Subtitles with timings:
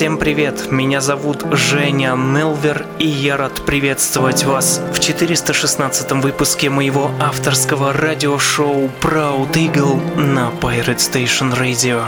[0.00, 7.10] Всем привет, меня зовут Женя Нелвер, и я рад приветствовать вас в 416 выпуске моего
[7.20, 12.02] авторского радиошоу Proud Eagle на Pirate Station Radio.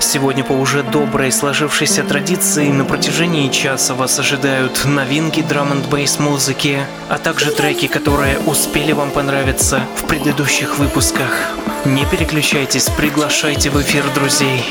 [0.00, 6.18] Сегодня по уже доброй сложившейся традиции на протяжении часа вас ожидают новинки драм н бейс
[6.18, 6.78] музыки,
[7.10, 11.50] а также треки, которые успели вам понравиться в предыдущих выпусках.
[11.84, 14.64] Не переключайтесь, приглашайте в эфир друзей.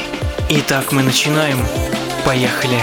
[0.50, 1.60] Итак, мы начинаем.
[2.26, 2.80] Поехали.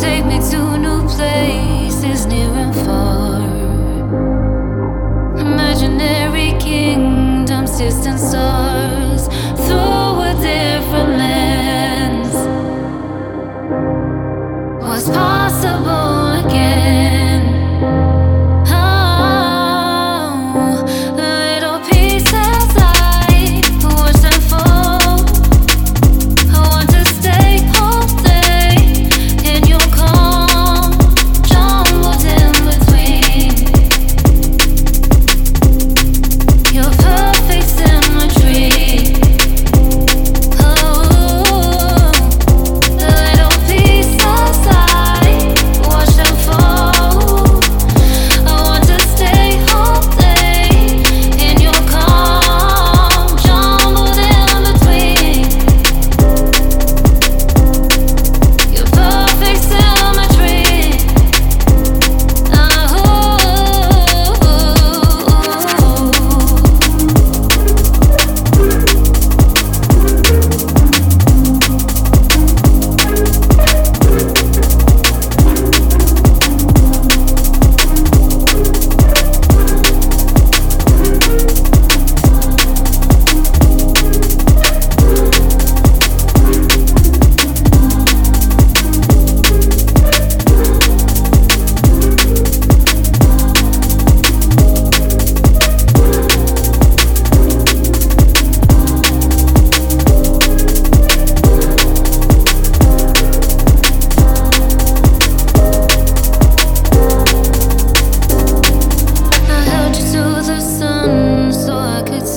[0.00, 3.42] take me to new places near and far.
[5.38, 8.89] Imaginary kingdoms, distant stars.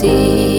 [0.03, 0.52] 你。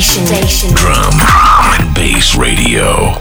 [0.00, 0.74] Station.
[0.74, 1.12] Drum
[1.76, 3.18] and Bass Radio.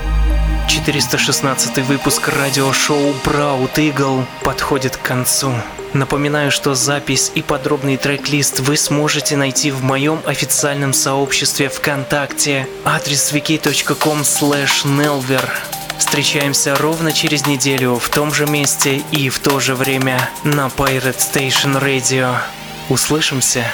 [0.69, 5.51] 416 выпуск радиошоу Proud Eagle подходит к концу.
[5.93, 12.65] Напоминаю, что запись и подробный трек-лист вы сможете найти в моем официальном сообществе ВКонтакте.
[12.85, 15.49] Адрес wiki.com nelver.
[15.97, 21.17] Встречаемся ровно через неделю в том же месте и в то же время на Pirate
[21.17, 22.37] Station Radio.
[22.87, 23.65] Услышимся!